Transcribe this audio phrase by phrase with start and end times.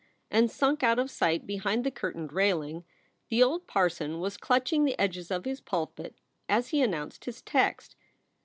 [0.31, 2.83] and sunk out of sight behind the curtained railing,
[3.29, 6.15] the old parson was clutching the edges of his pulpit
[6.49, 7.95] as he announced his text.